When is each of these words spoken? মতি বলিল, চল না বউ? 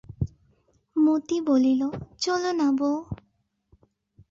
মতি 0.95 1.37
বলিল, 1.41 1.81
চল 2.19 2.43
না 2.51 2.67
বউ? 2.71 2.97